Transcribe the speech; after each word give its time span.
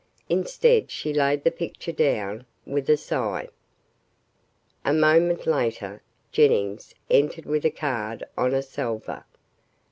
Instead 0.29 0.89
she 0.89 1.13
laid 1.13 1.43
the 1.43 1.51
picture 1.51 1.91
down, 1.91 2.43
with 2.65 2.89
a 2.89 2.97
sigh. 2.97 3.47
A 4.83 4.91
moment 4.93 5.45
later, 5.45 6.01
Jennings 6.31 6.95
entered 7.11 7.45
with 7.45 7.65
a 7.65 7.69
card 7.69 8.23
on 8.35 8.51
a 8.55 8.63
salver. 8.63 9.25